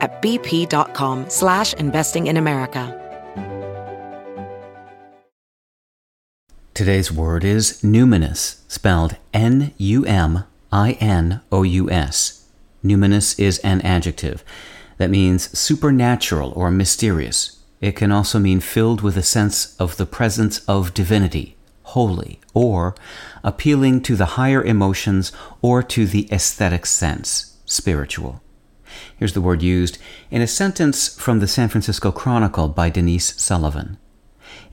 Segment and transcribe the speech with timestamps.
[0.00, 3.02] at bp.com slash investing in America.
[6.76, 9.72] Today's word is numinous, spelled N-U-M-I-N-O-U-S.
[12.84, 14.44] Numinous is an adjective
[14.98, 17.62] that means supernatural or mysterious.
[17.80, 22.94] It can also mean filled with a sense of the presence of divinity, holy, or
[23.42, 25.32] appealing to the higher emotions
[25.62, 28.42] or to the aesthetic sense, spiritual.
[29.16, 29.98] Here's the word used
[30.30, 33.98] in a sentence from the San Francisco Chronicle by Denise Sullivan.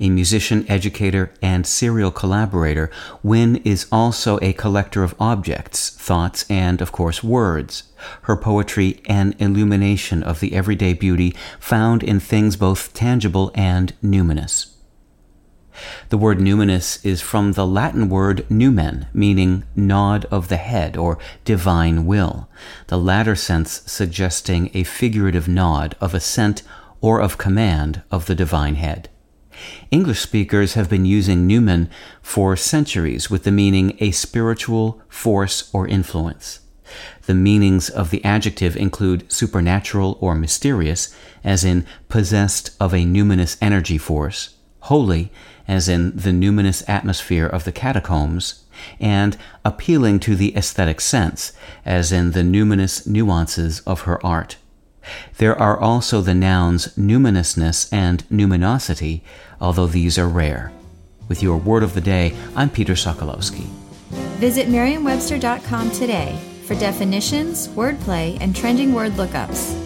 [0.00, 2.90] A musician, educator, and serial collaborator,
[3.22, 7.84] Wynne is also a collector of objects, thoughts, and, of course, words.
[8.22, 14.72] Her poetry an illumination of the everyday beauty found in things both tangible and numinous.
[16.12, 21.16] The word numinous is from the Latin word numen, meaning nod of the head or
[21.46, 22.50] divine will,
[22.88, 26.64] the latter sense suggesting a figurative nod of assent
[27.00, 29.08] or of command of the divine head.
[29.90, 31.88] English speakers have been using numen
[32.20, 36.60] for centuries with the meaning a spiritual force or influence.
[37.22, 43.56] The meanings of the adjective include supernatural or mysterious, as in possessed of a numinous
[43.62, 45.30] energy force, holy,
[45.68, 48.64] as in the numinous atmosphere of the catacombs,
[48.98, 51.52] and appealing to the aesthetic sense,
[51.84, 54.56] as in the numinous nuances of her art.
[55.38, 59.22] There are also the nouns numinousness and numinosity,
[59.60, 60.72] although these are rare.
[61.28, 63.66] With your word of the day, I'm Peter Sokolowski.
[64.38, 69.81] Visit Merriam-Webster.com today for definitions, wordplay, and trending word lookups.